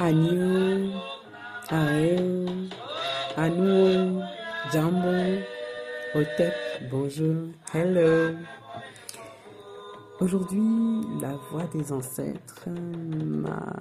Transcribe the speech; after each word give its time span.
Anio, 0.00 0.92
Aeo, 1.72 2.46
Anuo, 3.36 4.22
Jambo, 4.72 5.42
Otep, 6.14 6.54
bonjour, 6.88 7.48
hello. 7.74 8.36
Aujourd'hui, 10.20 11.00
la 11.20 11.34
voix 11.50 11.64
des 11.74 11.90
ancêtres 11.90 12.68
m'a 12.68 13.74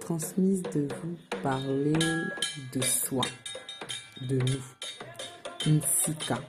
transmise 0.00 0.60
de 0.64 0.86
vous 1.00 1.16
parler 1.42 1.94
de 2.74 2.82
soi, 2.82 3.24
de 4.20 4.36
nous, 4.36 4.64
une 5.64 5.80
sika. 5.80 6.40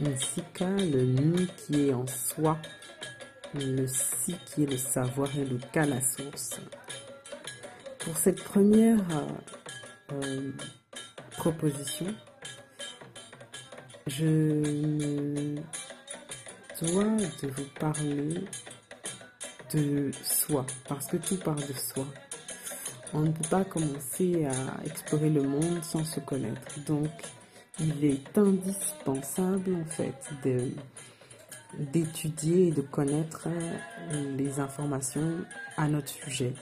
Une 0.00 0.18
sika, 0.18 0.68
le 0.68 1.02
nous 1.02 1.46
qui 1.56 1.88
est 1.88 1.94
en 1.94 2.06
soi, 2.06 2.58
le 3.54 3.86
si 3.86 4.36
qui 4.44 4.64
est 4.64 4.70
le 4.70 4.76
savoir 4.76 5.30
et 5.38 5.46
le 5.46 5.56
ka 5.72 5.86
la 5.86 6.02
source. 6.02 6.60
Pour 8.06 8.16
cette 8.16 8.44
première 8.44 9.00
euh, 10.12 10.52
proposition, 11.32 12.06
je 14.06 15.56
dois 16.80 17.02
de 17.42 17.48
vous 17.48 17.64
parler 17.80 18.44
de 19.74 20.12
soi, 20.22 20.64
parce 20.88 21.08
que 21.08 21.16
tout 21.16 21.36
part 21.38 21.56
de 21.56 21.72
soi. 21.72 22.06
On 23.12 23.22
ne 23.22 23.32
peut 23.32 23.48
pas 23.50 23.64
commencer 23.64 24.46
à 24.46 24.86
explorer 24.86 25.30
le 25.30 25.42
monde 25.42 25.82
sans 25.82 26.04
se 26.04 26.20
connaître. 26.20 26.78
Donc, 26.86 27.10
il 27.80 28.04
est 28.04 28.38
indispensable 28.38 29.74
en 29.74 29.84
fait 29.84 30.14
d'étudier 31.76 32.68
et 32.68 32.70
de 32.70 32.82
connaître 32.82 33.48
les 34.12 34.60
informations 34.60 35.44
à 35.76 35.88
notre 35.88 36.10
sujet. 36.10 36.54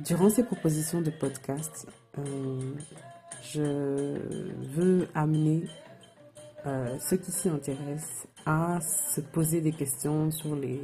Durant 0.00 0.30
ces 0.30 0.42
propositions 0.42 1.02
de 1.02 1.10
podcast, 1.10 1.86
euh, 2.18 2.74
je 3.42 4.18
veux 4.74 5.06
amener 5.14 5.64
euh, 6.66 6.98
ceux 6.98 7.18
qui 7.18 7.30
s'y 7.30 7.48
intéressent 7.48 8.26
à 8.46 8.80
se 8.80 9.20
poser 9.20 9.60
des 9.60 9.72
questions 9.72 10.30
sur 10.30 10.56
les, 10.56 10.80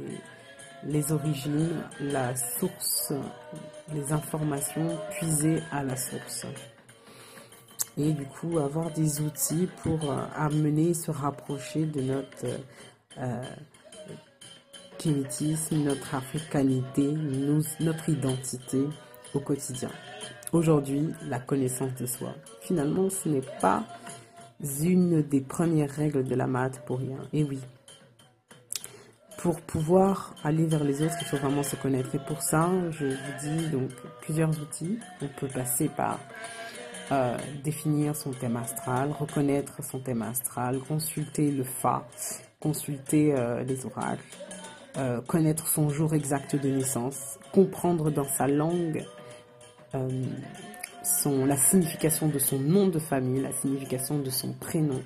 les 0.83 1.11
origines, 1.11 1.81
la 1.99 2.35
source, 2.35 3.11
les 3.93 4.13
informations 4.13 4.97
puisées 5.11 5.59
à 5.71 5.83
la 5.83 5.97
source. 5.97 6.45
Et 7.97 8.13
du 8.13 8.25
coup, 8.25 8.59
avoir 8.59 8.91
des 8.91 9.21
outils 9.21 9.67
pour 9.81 10.11
euh, 10.11 10.23
amener, 10.35 10.93
se 10.93 11.09
rapprocher 11.09 11.85
de 11.85 12.01
notre 12.01 12.45
notre 15.07 16.15
africanité, 16.15 17.13
notre 17.79 18.09
identité 18.09 18.83
au 19.33 19.39
quotidien. 19.39 19.89
Aujourd'hui, 20.51 21.09
la 21.27 21.39
connaissance 21.39 21.95
de 21.95 22.05
soi. 22.05 22.33
Finalement, 22.61 23.09
ce 23.09 23.29
n'est 23.29 23.45
pas 23.61 23.83
une 24.81 25.21
des 25.21 25.41
premières 25.41 25.91
règles 25.91 26.23
de 26.23 26.35
la 26.35 26.47
maths 26.47 26.81
pour 26.85 26.99
rien. 26.99 27.19
Et 27.31 27.43
oui, 27.43 27.59
pour 29.37 29.61
pouvoir 29.61 30.35
aller 30.43 30.65
vers 30.65 30.83
les 30.83 31.01
autres, 31.01 31.15
il 31.21 31.27
faut 31.27 31.37
vraiment 31.37 31.63
se 31.63 31.77
connaître. 31.77 32.13
Et 32.15 32.19
pour 32.19 32.41
ça, 32.41 32.69
je 32.91 33.05
vous 33.05 33.39
dis 33.41 33.67
donc 33.69 33.91
plusieurs 34.21 34.49
outils. 34.49 34.99
On 35.21 35.27
peut 35.39 35.47
passer 35.47 35.87
par 35.87 36.19
euh, 37.11 37.37
définir 37.63 38.15
son 38.15 38.31
thème 38.31 38.57
astral, 38.57 39.11
reconnaître 39.17 39.81
son 39.83 39.99
thème 39.99 40.23
astral, 40.23 40.79
consulter 40.79 41.51
le 41.51 41.63
Fa, 41.63 42.05
consulter 42.59 43.33
euh, 43.33 43.63
les 43.63 43.85
oracles, 43.85 44.25
euh, 44.97 45.21
connaître 45.21 45.67
son 45.67 45.89
jour 45.89 46.13
exact 46.13 46.55
de 46.55 46.69
naissance, 46.69 47.37
comprendre 47.51 48.11
dans 48.11 48.27
sa 48.27 48.47
langue 48.47 49.05
son, 51.03 51.45
la 51.45 51.57
signification 51.57 52.27
de 52.27 52.39
son 52.39 52.59
nom 52.59 52.87
de 52.87 52.99
famille, 52.99 53.41
la 53.41 53.51
signification 53.51 54.19
de 54.19 54.29
son 54.29 54.53
prénom, 54.53 55.01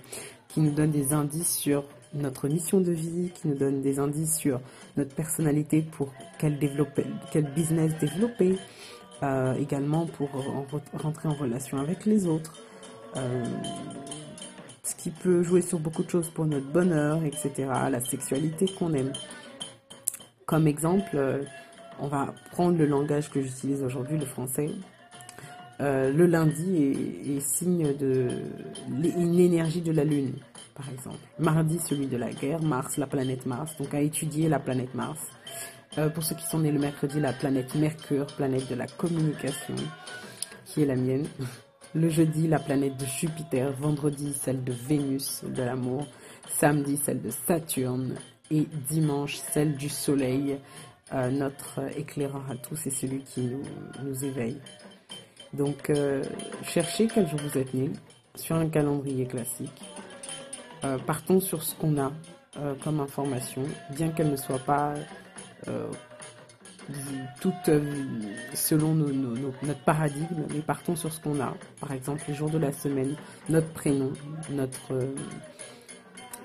qui 0.49 0.61
nous 0.61 0.71
donne 0.71 0.91
des 0.91 1.13
indices 1.13 1.55
sur 1.55 1.85
notre 2.13 2.47
mission 2.47 2.79
de 2.79 2.91
vie, 2.91 3.31
qui 3.33 3.47
nous 3.47 3.55
donne 3.55 3.81
des 3.81 3.99
indices 3.99 4.37
sur 4.37 4.59
notre 4.97 5.15
personnalité 5.15 5.81
pour 5.81 6.13
quel, 6.37 6.59
développer, 6.59 7.05
quel 7.31 7.45
business 7.53 7.91
développer, 7.99 8.57
euh, 9.23 9.53
également 9.55 10.05
pour 10.05 10.29
rentrer 10.93 11.29
en 11.29 11.33
relation 11.33 11.79
avec 11.79 12.05
les 12.05 12.27
autres, 12.27 12.53
euh, 13.15 13.45
ce 14.83 14.95
qui 14.95 15.09
peut 15.11 15.43
jouer 15.43 15.61
sur 15.61 15.79
beaucoup 15.79 16.03
de 16.03 16.09
choses 16.09 16.29
pour 16.29 16.45
notre 16.45 16.67
bonheur, 16.67 17.23
etc., 17.23 17.51
la 17.89 18.01
sexualité 18.01 18.65
qu'on 18.77 18.93
aime. 18.93 19.13
Comme 20.45 20.67
exemple, 20.67 21.15
euh, 21.15 21.43
on 21.99 22.07
va 22.07 22.33
prendre 22.51 22.77
le 22.77 22.85
langage 22.85 23.29
que 23.29 23.41
j'utilise 23.41 23.83
aujourd'hui, 23.83 24.17
le 24.17 24.25
français. 24.25 24.69
Euh, 25.81 26.11
le 26.11 26.25
lundi 26.25 26.77
est, 27.35 27.39
signe 27.39 27.95
de 27.97 28.27
une 28.89 29.39
énergie 29.39 29.81
de 29.81 29.91
la 29.91 30.03
lune, 30.03 30.33
par 30.75 30.89
exemple. 30.89 31.17
Mardi, 31.39 31.79
celui 31.79 32.07
de 32.07 32.17
la 32.17 32.31
guerre. 32.31 32.61
Mars, 32.61 32.97
la 32.97 33.07
planète 33.07 33.45
Mars. 33.45 33.75
Donc 33.77 33.93
à 33.93 34.01
étudier 34.01 34.49
la 34.49 34.59
planète 34.59 34.93
Mars. 34.93 35.19
Euh, 35.97 36.09
pour 36.09 36.23
ceux 36.23 36.35
qui 36.35 36.45
sont 36.45 36.59
nés 36.59 36.71
le 36.71 36.79
mercredi, 36.79 37.19
la 37.19 37.33
planète 37.33 37.75
Mercure, 37.75 38.25
planète 38.27 38.69
de 38.69 38.75
la 38.75 38.87
communication, 38.87 39.75
qui 40.65 40.81
est 40.83 40.85
la 40.85 40.95
mienne. 40.95 41.27
Le 41.95 42.09
jeudi, 42.09 42.47
la 42.47 42.57
planète 42.57 42.97
de 42.97 43.05
Jupiter. 43.05 43.71
Vendredi, 43.73 44.33
celle 44.33 44.63
de 44.63 44.73
Vénus, 44.73 45.43
de 45.43 45.61
l'amour. 45.61 46.07
Samedi, 46.49 46.97
celle 46.97 47.21
de 47.21 47.29
Saturne. 47.29 48.15
Et 48.51 48.67
dimanche, 48.89 49.37
celle 49.37 49.75
du 49.75 49.89
Soleil. 49.89 50.59
Euh, 51.13 51.29
notre 51.29 51.79
éclaireur 51.95 52.43
à 52.49 52.55
tous 52.55 52.87
et 52.87 52.89
celui 52.89 53.21
qui 53.21 53.51
nous, 54.01 54.25
éveille. 54.25 54.59
Donc, 55.53 55.91
euh, 55.91 56.23
cherchez 56.63 57.07
quel 57.07 57.27
jour 57.27 57.39
vous 57.39 57.57
êtes 57.57 57.71
né 57.73 57.91
sur 58.33 58.55
un 58.55 58.67
calendrier 58.67 59.27
classique. 59.27 59.81
Euh, 60.83 60.97
partons 60.97 61.39
sur 61.39 61.61
ce 61.61 61.75
qu'on 61.75 61.99
a 61.99 62.11
comme 62.83 62.99
information, 62.99 63.63
bien 63.95 64.09
qu'elle 64.09 64.29
ne 64.29 64.35
soit 64.35 64.59
pas 64.59 64.93
toute 67.41 67.71
selon 68.53 68.93
notre 68.93 69.83
paradigme, 69.85 70.45
mais 70.53 70.61
partons 70.61 70.95
sur 70.95 71.11
ce 71.11 71.19
qu'on 71.19 71.41
a. 71.41 71.55
Par 71.79 71.91
exemple, 71.91 72.21
les 72.27 72.35
jours 72.35 72.51
de 72.51 72.59
la 72.59 72.71
semaine, 72.71 73.15
notre 73.49 73.69
prénom, 73.73 74.13
notre 74.51 74.93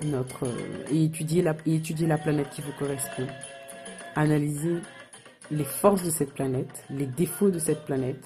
la 0.03 0.23
et 0.91 1.05
étudier 1.05 1.43
la 2.07 2.19
planète 2.19 2.51
qui 2.51 2.63
vous 2.63 2.73
correspond. 2.79 3.27
Analyser 4.17 4.77
les 5.51 5.65
forces 5.65 6.03
de 6.03 6.11
cette 6.11 6.35
planète, 6.35 6.85
les 6.91 7.07
défauts 7.07 7.51
de 7.51 7.59
cette 7.59 7.85
planète 7.85 8.25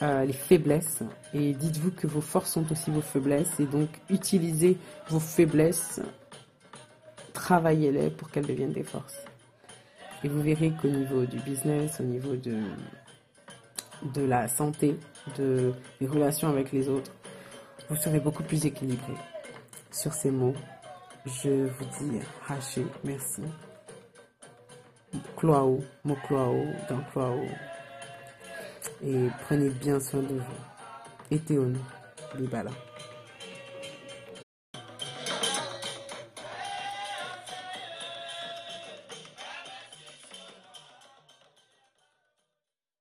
euh, 0.00 0.24
les 0.24 0.32
faiblesses 0.32 1.02
et 1.34 1.54
dites-vous 1.54 1.90
que 1.90 2.06
vos 2.06 2.20
forces 2.20 2.52
sont 2.52 2.70
aussi 2.70 2.88
vos 2.92 3.00
faiblesses 3.00 3.58
et 3.58 3.66
donc 3.66 3.88
utilisez 4.08 4.76
vos 5.08 5.18
faiblesses, 5.18 6.00
travaillez-les 7.32 8.10
pour 8.10 8.30
qu'elles 8.30 8.46
deviennent 8.46 8.72
des 8.72 8.84
forces. 8.84 9.24
Et 10.22 10.28
vous 10.28 10.40
verrez 10.40 10.70
qu'au 10.80 10.86
niveau 10.86 11.24
du 11.24 11.40
business, 11.40 11.98
au 11.98 12.04
niveau 12.04 12.36
de, 12.36 12.60
de 14.14 14.22
la 14.22 14.46
santé, 14.46 14.96
de, 15.36 15.72
des 16.00 16.06
relations 16.06 16.48
avec 16.48 16.70
les 16.70 16.88
autres, 16.88 17.10
vous 17.90 17.96
serez 17.96 18.20
beaucoup 18.20 18.44
plus 18.44 18.66
équilibré. 18.66 19.14
Sur 19.90 20.12
ces 20.12 20.30
mots, 20.30 20.54
je 21.28 21.68
vous 21.68 21.84
dis 22.00 22.20
haché, 22.48 22.86
merci. 23.04 23.42
Cloao, 25.36 25.80
mot 26.04 26.16
cloao, 26.26 26.64
dans 26.88 27.00
cloao 27.12 27.44
et 29.02 29.28
prenez 29.44 29.70
bien 29.70 30.00
soin 30.00 30.20
de 30.22 30.34
vous. 30.34 31.30
Et 31.30 31.38
Théon, 31.38 31.72
Libala. 32.36 32.70